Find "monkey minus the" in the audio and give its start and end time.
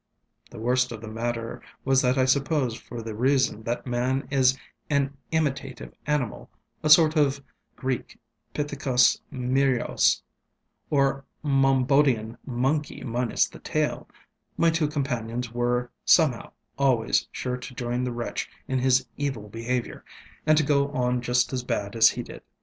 12.47-13.59